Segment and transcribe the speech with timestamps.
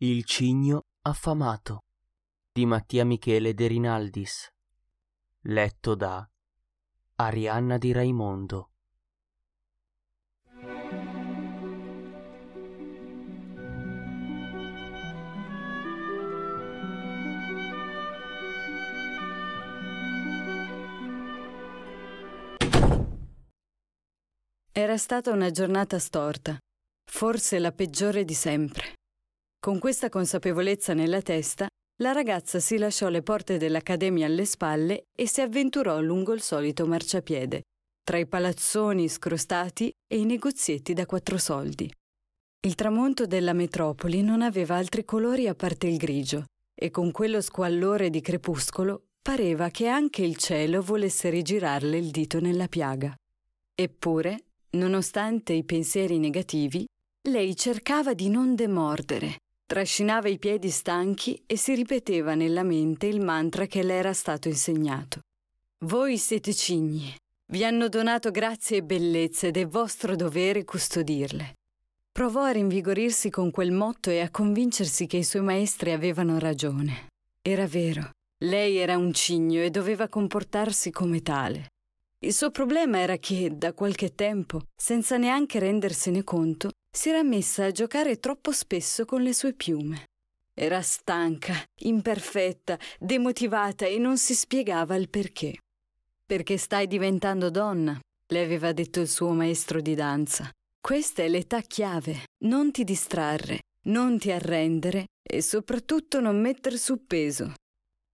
[0.00, 1.82] Il cigno affamato
[2.52, 4.48] di Mattia Michele De Rinaldis.
[5.40, 6.24] Letto da
[7.16, 8.70] Arianna di Raimondo.
[24.70, 26.56] Era stata una giornata storta,
[27.04, 28.97] forse la peggiore di sempre.
[29.60, 31.66] Con questa consapevolezza nella testa,
[32.00, 36.86] la ragazza si lasciò le porte dell'accademia alle spalle e si avventurò lungo il solito
[36.86, 37.62] marciapiede,
[38.04, 41.92] tra i palazzoni scrostati e i negozietti da quattro soldi.
[42.60, 47.40] Il tramonto della metropoli non aveva altri colori a parte il grigio, e con quello
[47.40, 53.12] squallore di crepuscolo pareva che anche il cielo volesse rigirarle il dito nella piaga.
[53.74, 56.86] Eppure, nonostante i pensieri negativi,
[57.28, 59.38] lei cercava di non demordere,
[59.68, 64.48] trascinava i piedi stanchi e si ripeteva nella mente il mantra che le era stato
[64.48, 65.20] insegnato.
[65.84, 67.14] Voi siete cigni,
[67.52, 71.52] vi hanno donato grazie e bellezze ed è vostro dovere custodirle.
[72.10, 77.08] Provò a rinvigorirsi con quel motto e a convincersi che i suoi maestri avevano ragione.
[77.42, 78.12] Era vero,
[78.44, 81.66] lei era un cigno e doveva comportarsi come tale.
[82.20, 87.64] Il suo problema era che, da qualche tempo, senza neanche rendersene conto, si era messa
[87.64, 90.06] a giocare troppo spesso con le sue piume.
[90.54, 95.58] Era stanca, imperfetta, demotivata e non si spiegava il perché.
[96.26, 97.98] Perché stai diventando donna,
[98.30, 100.50] le aveva detto il suo maestro di danza.
[100.80, 102.24] Questa è l'età chiave.
[102.44, 107.54] Non ti distrarre, non ti arrendere e soprattutto non metter su peso.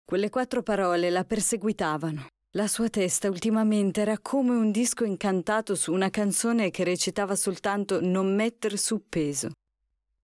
[0.04, 2.28] Quelle quattro parole la perseguitavano.
[2.56, 8.00] La sua testa ultimamente era come un disco incantato su una canzone che recitava soltanto
[8.00, 9.54] non metter su peso.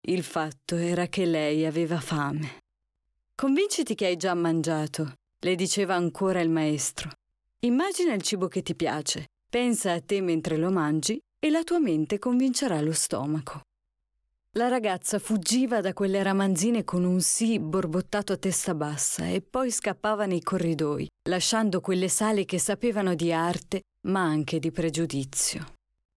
[0.02, 2.58] Il fatto era che lei aveva fame.
[3.34, 7.12] Convinciti che hai già mangiato, le diceva ancora il maestro.
[7.60, 11.78] Immagina il cibo che ti piace, pensa a te mentre lo mangi e la tua
[11.78, 13.62] mente convincerà lo stomaco.
[14.58, 19.70] La ragazza fuggiva da quelle ramanzine con un sì borbottato a testa bassa e poi
[19.70, 25.74] scappava nei corridoi, lasciando quelle sale che sapevano di arte, ma anche di pregiudizio.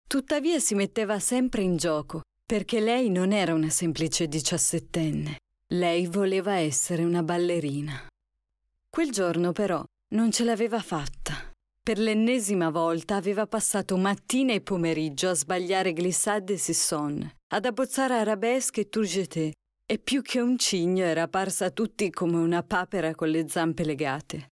[0.07, 5.39] Tuttavia si metteva sempre in gioco, perché lei non era una semplice diciassettenne.
[5.73, 8.07] Lei voleva essere una ballerina.
[8.89, 9.83] Quel giorno però
[10.13, 11.33] non ce l'aveva fatta.
[11.83, 18.15] Per l'ennesima volta aveva passato mattina e pomeriggio a sbagliare glissade e sisson, ad abbozzare
[18.15, 19.53] arabesche e tourgeté,
[19.85, 23.83] e più che un cigno era apparsa a tutti come una papera con le zampe
[23.83, 24.49] legate.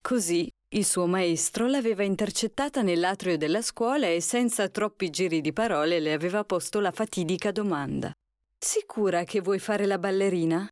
[0.00, 6.00] Così il suo maestro l'aveva intercettata nell'atrio della scuola e senza troppi giri di parole
[6.00, 8.12] le aveva posto la fatidica domanda.
[8.58, 10.66] Sicura che vuoi fare la ballerina?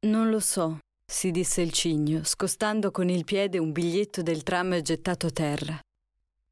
[0.00, 0.78] Non lo so,
[1.10, 5.80] si disse il cigno, scostando con il piede un biglietto del tram gettato a terra.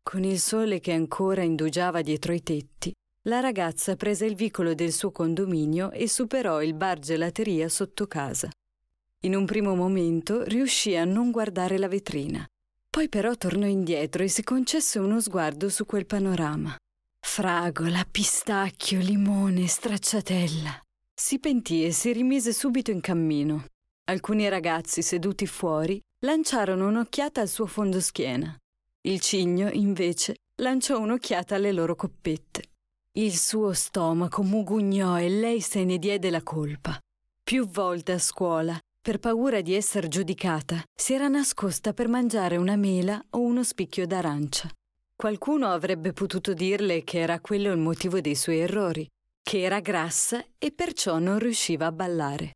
[0.03, 2.93] Con il sole che ancora indugiava dietro i tetti,
[3.27, 8.51] la ragazza prese il vicolo del suo condominio e superò il bar gelateria sotto casa.
[9.21, 12.47] In un primo momento riuscì a non guardare la vetrina.
[12.91, 16.77] Poi però tornò indietro e si concesse uno sguardo su quel panorama.
[17.19, 20.79] Fragola, pistacchio, limone, stracciatella.
[21.15, 23.65] Si pentì e si rimise subito in cammino.
[24.05, 28.55] Alcuni ragazzi seduti fuori lanciarono un'occhiata al suo fondoschiena.
[29.01, 32.73] Il cigno, invece, lanciò un'occhiata alle loro coppette.
[33.17, 36.99] Il suo stomaco mugugnò e lei se ne diede la colpa.
[37.45, 42.75] Più volte a scuola, per paura di essere giudicata, si era nascosta per mangiare una
[42.75, 44.69] mela o uno spicchio d'arancia.
[45.15, 49.09] Qualcuno avrebbe potuto dirle che era quello il motivo dei suoi errori,
[49.45, 52.55] che era grassa e perciò non riusciva a ballare.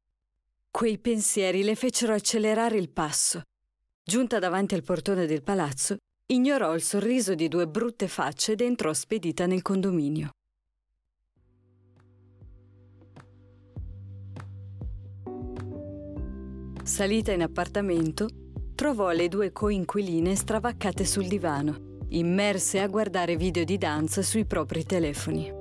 [0.73, 3.43] Quei pensieri le fecero accelerare il passo.
[4.03, 8.93] Giunta davanti al portone del palazzo, ignorò il sorriso di due brutte facce ed entrò
[8.93, 10.33] spedita nel condominio.
[16.89, 18.27] Salita in appartamento,
[18.75, 24.85] trovò le due coinquiline stravaccate sul divano, immerse a guardare video di danza sui propri
[24.85, 25.53] telefoni.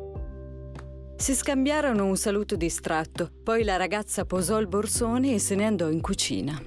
[1.18, 5.90] Si scambiarono un saluto distratto, poi la ragazza posò il borsone e se ne andò
[5.90, 6.58] in cucina.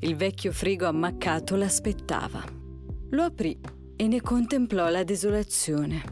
[0.00, 2.42] Il vecchio frigo ammaccato l'aspettava.
[3.10, 3.60] Lo aprì
[3.96, 6.02] e ne contemplò la desolazione.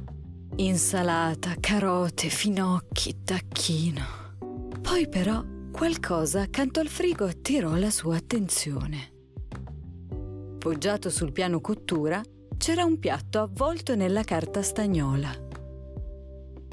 [0.57, 4.05] Insalata, carote, finocchi, tacchino.
[4.83, 5.43] Poi però
[5.75, 9.11] qualcosa accanto al frigo attirò la sua attenzione.
[10.57, 12.23] Poggiato sul piano cottura
[12.57, 15.33] c'era un piatto avvolto nella carta stagnola.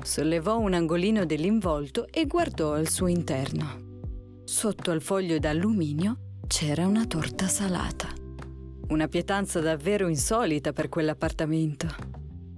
[0.04, 4.44] sollevò un angolino dell'involto e guardò al suo interno.
[4.44, 8.08] Sotto al foglio d'alluminio c'era una torta salata.
[8.90, 11.88] Una pietanza davvero insolita per quell'appartamento.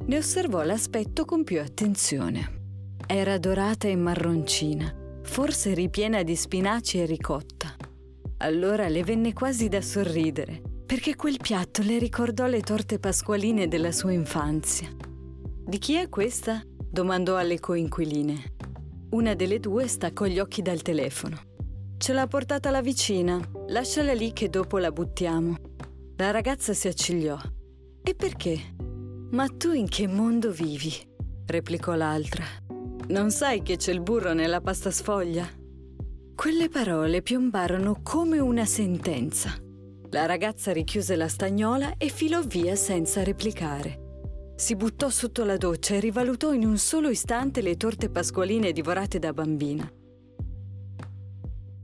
[0.07, 2.95] Ne osservò l'aspetto con più attenzione.
[3.07, 7.75] Era dorata e marroncina, forse ripiena di spinaci e ricotta.
[8.37, 13.91] Allora le venne quasi da sorridere, perché quel piatto le ricordò le torte pasqualine della
[13.91, 14.89] sua infanzia.
[15.65, 16.61] Di chi è questa?
[16.65, 18.53] domandò alle coinquiline.
[19.11, 21.39] Una delle due staccò gli occhi dal telefono.
[21.97, 25.55] Ce l'ha portata la vicina, lasciala lì che dopo la buttiamo.
[26.17, 27.39] La ragazza si accigliò.
[28.03, 28.75] E perché?
[29.31, 30.93] Ma tu in che mondo vivi?
[31.45, 32.43] replicò l'altra.
[33.05, 35.45] Non sai che c'è il burro nella pasta sfoglia?
[36.35, 39.53] Quelle parole piombarono come una sentenza.
[40.11, 44.53] La ragazza richiuse la stagnola e filò via senza replicare.
[44.55, 49.19] Si buttò sotto la doccia e rivalutò in un solo istante le torte pasqualine divorate
[49.19, 49.91] da bambina.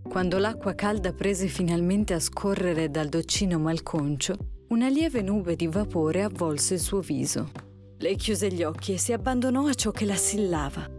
[0.09, 4.37] Quando l'acqua calda prese finalmente a scorrere dal doccino malconcio,
[4.69, 7.51] una lieve nube di vapore avvolse il suo viso.
[7.97, 10.98] Lei chiuse gli occhi e si abbandonò a ciò che la assillava.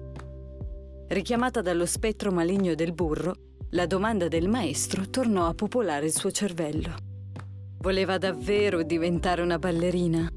[1.10, 3.34] Richiamata dallo spettro maligno del burro,
[3.70, 6.94] la domanda del maestro tornò a popolare il suo cervello.
[7.78, 10.30] Voleva davvero diventare una ballerina?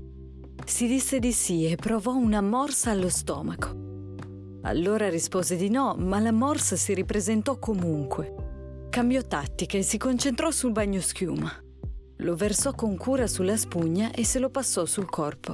[0.66, 3.70] Si disse di sì e provò una morsa allo stomaco.
[4.64, 8.88] Allora rispose di no, ma la morsa si ripresentò comunque.
[8.90, 11.52] Cambiò tattica e si concentrò sul bagno schiuma.
[12.18, 15.54] Lo versò con cura sulla spugna e se lo passò sul corpo.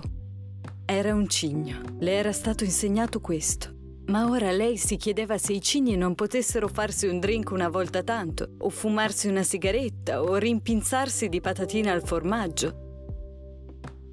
[0.86, 3.78] Era un cigno, le era stato insegnato questo.
[4.09, 8.03] Ma ora lei si chiedeva se i cigni non potessero farsi un drink una volta
[8.03, 12.88] tanto, o fumarsi una sigaretta, o rimpinzarsi di patatine al formaggio,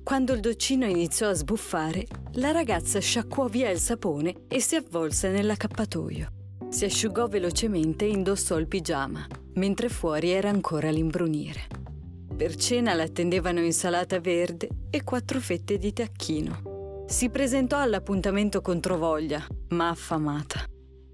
[0.07, 5.31] quando il doccino iniziò a sbuffare, la ragazza sciacquò via il sapone e si avvolse
[5.31, 6.29] nell'accappatoio.
[6.69, 11.63] Si asciugò velocemente e indossò il pigiama, mentre fuori era ancora l'imbrunire.
[12.37, 16.76] Per cena l'attendevano insalata verde e quattro fette di tacchino.
[17.07, 20.65] Si presentò all'appuntamento controvoglia, ma affamata.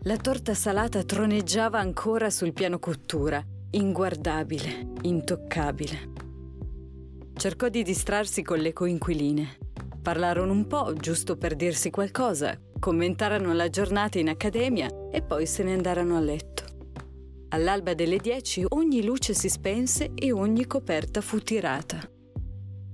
[0.05, 6.11] La torta salata troneggiava ancora sul piano cottura, inguardabile, intoccabile.
[7.35, 9.59] Cercò di distrarsi con le coinquiline.
[10.00, 15.62] Parlarono un po', giusto per dirsi qualcosa, commentarono la giornata in accademia e poi se
[15.62, 16.65] ne andarono a letto.
[17.50, 22.00] All'alba delle dieci ogni luce si spense e ogni coperta fu tirata.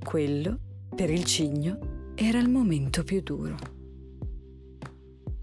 [0.05, 0.59] Quello,
[0.97, 3.55] per il cigno, era il momento più duro.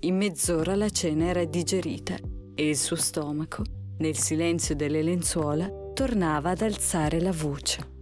[0.02, 2.18] In mezz'ora la cena era digerita
[2.54, 3.64] e il suo stomaco,
[4.00, 7.94] nel silenzio delle lenzuola, tornava ad alzare la voce.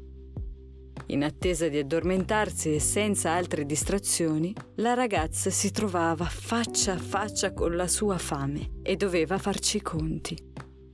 [1.08, 7.54] In attesa di addormentarsi e senza altre distrazioni, la ragazza si trovava faccia a faccia
[7.54, 10.36] con la sua fame e doveva farci i conti.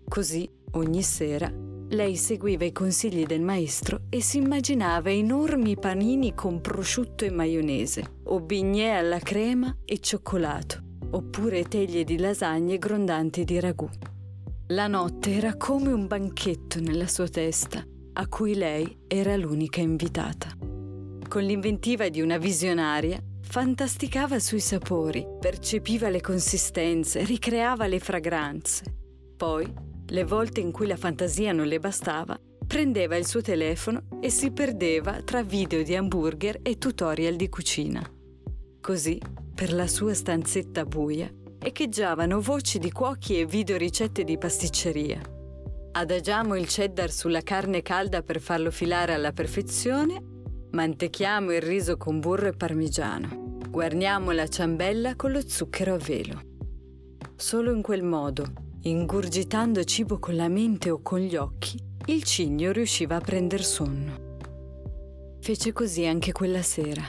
[0.06, 1.50] Così, ogni sera,
[1.90, 8.18] lei seguiva i consigli del maestro e si immaginava enormi panini con prosciutto e maionese,
[8.26, 10.82] o bignè alla crema e cioccolato,
[11.12, 13.90] oppure teglie di lasagne grondanti di ragù.
[14.68, 17.84] La notte era come un banchetto nella sua testa
[18.14, 20.50] a cui lei era l'unica invitata.
[21.28, 28.84] Con l'inventiva di una visionaria, fantasticava sui sapori, percepiva le consistenze, ricreava le fragranze.
[29.38, 34.30] Poi, le volte in cui la fantasia non le bastava, prendeva il suo telefono e
[34.30, 38.08] si perdeva tra video di hamburger e tutorial di cucina.
[38.80, 39.20] Così,
[39.56, 45.20] per la sua stanzetta buia, echeggiavano voci di cuochi e video ricette di pasticceria.
[45.92, 50.24] Adagiamo il cheddar sulla carne calda per farlo filare alla perfezione.
[50.72, 53.58] Mantechiamo il riso con burro e parmigiano.
[53.70, 56.42] Guarniamo la ciambella con lo zucchero a velo.
[57.36, 62.72] Solo in quel modo, ingurgitando cibo con la mente o con gli occhi, il cigno
[62.72, 64.38] riusciva a prender sonno.
[65.42, 67.04] Fece così anche quella sera.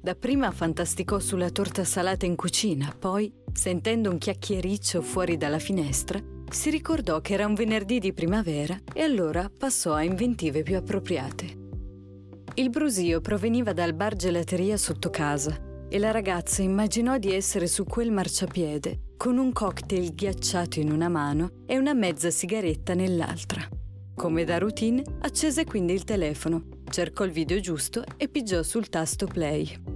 [0.00, 6.70] Dapprima fantasticò sulla torta salata in cucina, poi, sentendo un chiacchiericcio fuori dalla finestra, si
[6.70, 11.64] ricordò che era un venerdì di primavera e allora passò a inventive più appropriate.
[12.54, 17.84] Il brusio proveniva dal bar gelateria sotto casa e la ragazza immaginò di essere su
[17.84, 23.66] quel marciapiede con un cocktail ghiacciato in una mano e una mezza sigaretta nell'altra.
[24.14, 29.26] Come da routine, accese quindi il telefono, cercò il video giusto e pigiò sul tasto
[29.26, 29.94] play.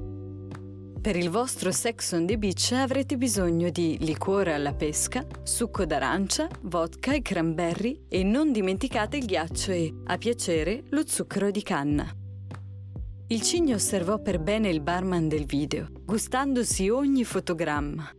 [1.01, 6.47] Per il vostro sex on the beach avrete bisogno di liquore alla pesca, succo d'arancia,
[6.63, 12.15] vodka e cranberry e non dimenticate il ghiaccio e, a piacere, lo zucchero di canna.
[13.29, 18.13] Il cigno osservò per bene il barman del video, gustandosi ogni fotogramma.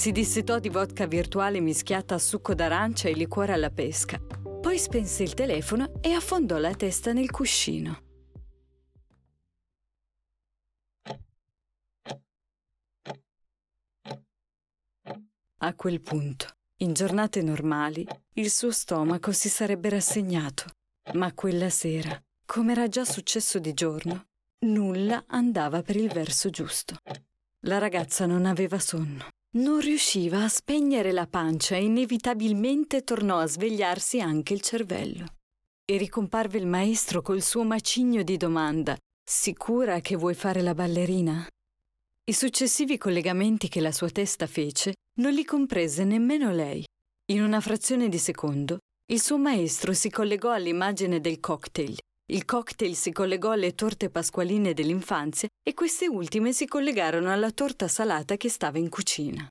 [0.00, 4.18] Si dissetò di vodka virtuale mischiata a succo d'arancia e liquore alla pesca.
[4.18, 8.00] Poi spense il telefono e affondò la testa nel cuscino.
[15.58, 16.46] A quel punto,
[16.78, 20.64] in giornate normali, il suo stomaco si sarebbe rassegnato,
[21.12, 24.28] ma quella sera, come era già successo di giorno,
[24.60, 26.96] nulla andava per il verso giusto.
[27.66, 29.38] La ragazza non aveva sonno.
[29.52, 35.26] Non riusciva a spegnere la pancia e inevitabilmente tornò a svegliarsi anche il cervello.
[35.84, 38.96] E ricomparve il maestro col suo macigno di domanda.
[39.28, 41.44] Sicura che vuoi fare la ballerina?
[42.24, 46.84] I successivi collegamenti che la sua testa fece non li comprese nemmeno lei.
[47.32, 51.98] In una frazione di secondo, il suo maestro si collegò all'immagine del cocktail.
[52.30, 57.88] Il cocktail si collegò alle torte pasqualine dell'infanzia e queste ultime si collegarono alla torta
[57.88, 59.48] salata che stava in cucina.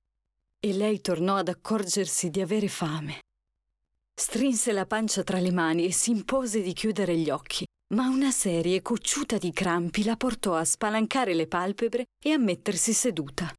[0.57, 3.19] E lei tornò ad accorgersi di avere fame.
[4.15, 8.31] Strinse la pancia tra le mani e si impose di chiudere gli occhi, ma una
[8.31, 13.53] serie cocciuta di crampi la portò a spalancare le palpebre e a mettersi seduta.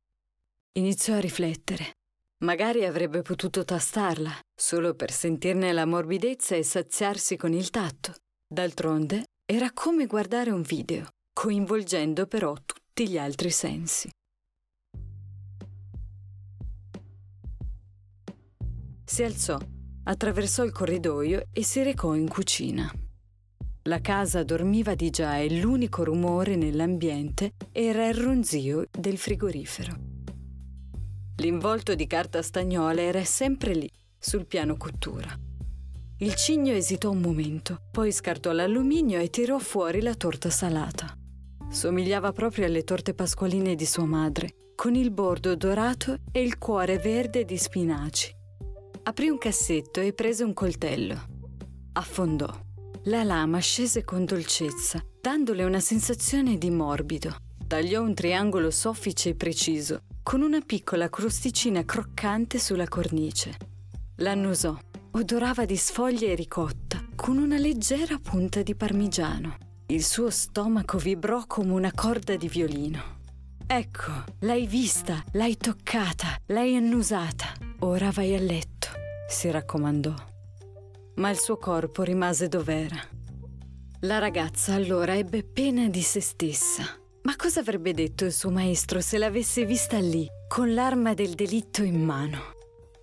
[0.79, 1.93] Iniziò a riflettere.
[2.39, 8.15] Magari avrebbe potuto tastarla, solo per sentirne la morbidezza e saziarsi con il tatto.
[8.53, 14.11] D'altronde era come guardare un video, coinvolgendo però tutti gli altri sensi.
[19.05, 19.57] Si alzò,
[20.03, 22.93] attraversò il corridoio e si recò in cucina.
[23.83, 29.95] La casa dormiva di già e l'unico rumore nell'ambiente era il ronzio del frigorifero.
[31.37, 33.89] L'involto di carta stagnola era sempre lì,
[34.19, 35.39] sul piano cottura.
[36.23, 41.17] Il cigno esitò un momento, poi scartò l'alluminio e tirò fuori la torta salata.
[41.71, 46.99] Somigliava proprio alle torte pasqualine di sua madre, con il bordo dorato e il cuore
[46.99, 48.37] verde di spinaci.
[49.05, 51.19] Aprì un cassetto e prese un coltello.
[51.93, 52.55] Affondò.
[53.05, 57.35] La lama scese con dolcezza, dandole una sensazione di morbido.
[57.67, 63.57] Tagliò un triangolo soffice e preciso, con una piccola crosticina croccante sulla cornice.
[64.17, 64.77] L'annusò.
[65.13, 69.57] Odorava di sfoglie e ricotta, con una leggera punta di parmigiano.
[69.87, 73.19] Il suo stomaco vibrò come una corda di violino.
[73.67, 77.53] Ecco, l'hai vista, l'hai toccata, l'hai annusata.
[77.81, 78.89] Ora vai a letto,
[79.29, 80.29] si raccomandò
[81.21, 82.99] ma il suo corpo rimase dov'era.
[84.01, 86.83] La ragazza allora ebbe pena di se stessa.
[87.23, 91.83] Ma cosa avrebbe detto il suo maestro se l'avesse vista lì, con l'arma del delitto
[91.83, 92.55] in mano?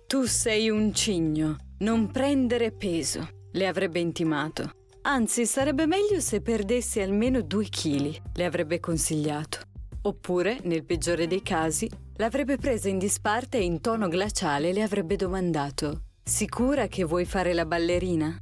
[0.08, 4.72] Tu sei un cigno, non prendere peso, le avrebbe intimato.
[5.02, 9.60] Anzi, sarebbe meglio se perdessi almeno due chili, le avrebbe consigliato.
[10.02, 15.16] Oppure, nel peggiore dei casi, l'avrebbe presa in disparte e in tono glaciale le avrebbe
[15.16, 18.36] domandato Sicura che vuoi fare la ballerina?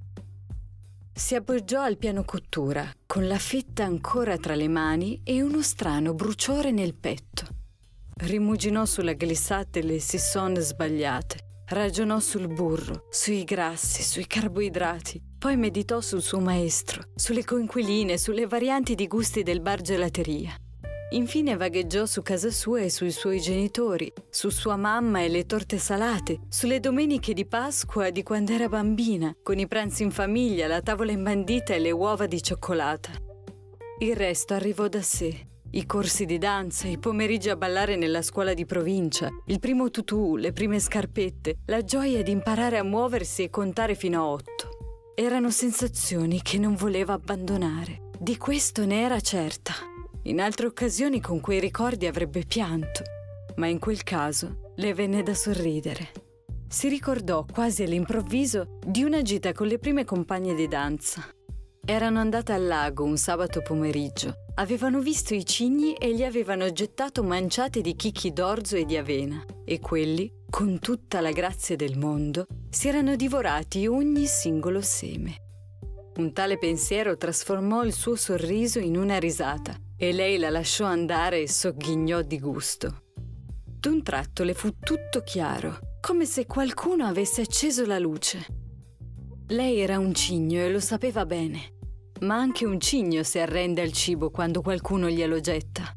[1.15, 6.13] Si appoggiò al piano cottura, con la fetta ancora tra le mani e uno strano
[6.13, 7.47] bruciore nel petto.
[8.17, 16.01] Rimuginò sulla glissate le sisson sbagliate, ragionò sul burro, sui grassi, sui carboidrati, poi meditò
[16.01, 20.55] sul suo maestro, sulle coinquiline, sulle varianti di gusti del bar gelateria.
[21.11, 25.79] Infine vagheggiò su casa sua e sui suoi genitori, su sua mamma e le torte
[25.79, 30.83] salate, sulle domeniche di Pasqua di quando era bambina, con i pranzi in famiglia, la
[30.83, 33.13] tavola imbandita e le uova di cioccolata.
[34.01, 35.46] Il resto arrivò da sé.
[35.73, 40.37] I corsi di danza, i pomeriggi a ballare nella scuola di provincia, il primo tutù,
[40.37, 44.69] le prime scarpette, la gioia di imparare a muoversi e contare fino a otto.
[45.15, 48.11] Erano sensazioni che non voleva abbandonare.
[48.19, 49.73] Di questo ne era certa.
[50.23, 53.03] In altre occasioni con quei ricordi avrebbe pianto,
[53.57, 56.11] ma in quel caso le venne da sorridere.
[56.69, 61.29] Si ricordò quasi all'improvviso di una gita con le prime compagne di danza.
[61.89, 67.23] Erano andate al lago un sabato pomeriggio, avevano visto i cigni e gli avevano gettato
[67.23, 72.49] manciate di chicchi d'orzo e di avena, e quelli, con tutta la grazia del mondo,
[72.71, 75.37] si erano divorati ogni singolo seme.
[76.17, 81.43] Un tale pensiero trasformò il suo sorriso in una risata e lei la lasciò andare
[81.43, 83.03] e sogghignò di gusto.
[83.65, 88.65] D'un tratto le fu tutto chiaro, come se qualcuno avesse acceso la luce.
[89.51, 91.76] Lei era un cigno e lo sapeva bene,
[92.21, 95.95] ma anche un cigno si arrende al cibo quando qualcuno glielo getta.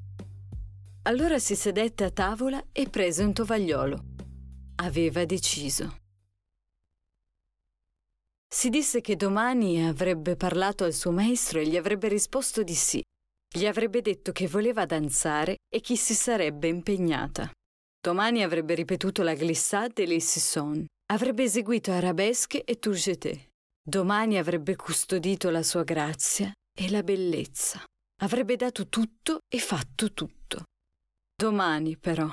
[1.03, 4.03] Allora si sedette a tavola e prese un tovagliolo.
[4.75, 5.97] Aveva deciso.
[8.51, 13.01] Si disse che domani avrebbe parlato al suo maestro e gli avrebbe risposto di sì.
[13.51, 17.51] Gli avrebbe detto che voleva danzare e chi si sarebbe impegnata.
[18.01, 20.85] Domani avrebbe ripetuto la glissade e les sissons.
[21.11, 23.48] Avrebbe eseguito arabesche e tourgeté.
[23.89, 27.83] Domani avrebbe custodito la sua grazia e la bellezza.
[28.21, 30.65] Avrebbe dato tutto e fatto tutto.
[31.35, 32.31] Domani, però,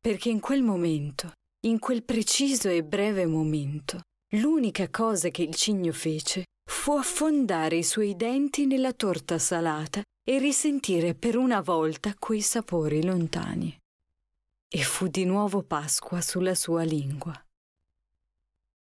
[0.00, 1.32] perché in quel momento,
[1.66, 4.02] in quel preciso e breve momento,
[4.36, 10.38] l'unica cosa che il cigno fece fu affondare i suoi denti nella torta salata e
[10.38, 13.76] risentire per una volta quei sapori lontani.
[14.72, 17.43] E fu di nuovo Pasqua sulla sua lingua.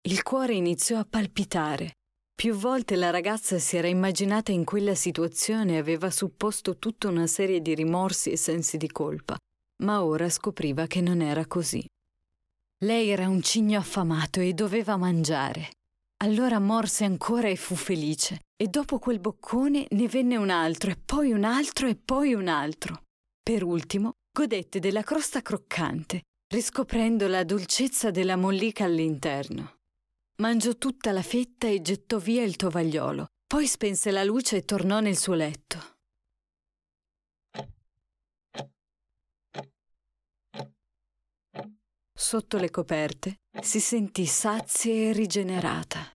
[0.07, 1.95] Il cuore iniziò a palpitare.
[2.33, 7.27] Più volte la ragazza si era immaginata in quella situazione e aveva supposto tutta una
[7.27, 9.35] serie di rimorsi e sensi di colpa,
[9.83, 11.85] ma ora scopriva che non era così.
[12.85, 15.71] Lei era un cigno affamato e doveva mangiare.
[16.23, 20.95] Allora morse ancora e fu felice, e dopo quel boccone ne venne un altro, e
[20.95, 23.01] poi un altro, e poi un altro.
[23.43, 29.75] Per ultimo, godette della crosta croccante, riscoprendo la dolcezza della mollica all'interno.
[30.39, 34.99] Mangiò tutta la fetta e gettò via il tovagliolo, poi spense la luce e tornò
[34.99, 35.95] nel suo letto.
[42.13, 46.11] Sotto le coperte si sentì sazia e rigenerata.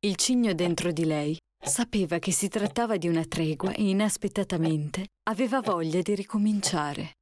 [0.00, 5.60] Il cigno dentro di lei sapeva che si trattava di una tregua e inaspettatamente aveva
[5.60, 7.12] voglia di ricominciare.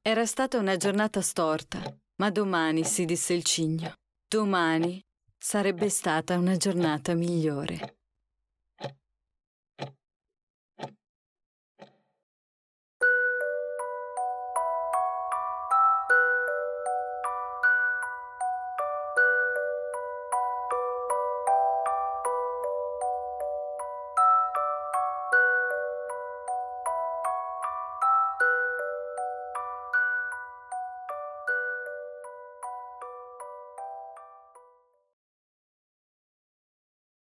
[0.00, 1.82] Era stata una giornata storta,
[2.16, 3.92] ma domani, si disse il cigno,
[4.28, 5.00] domani
[5.36, 7.96] sarebbe stata una giornata migliore.